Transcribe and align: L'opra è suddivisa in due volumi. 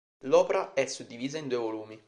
L'opra 0.23 0.73
è 0.73 0.87
suddivisa 0.87 1.37
in 1.37 1.47
due 1.47 1.57
volumi. 1.59 1.99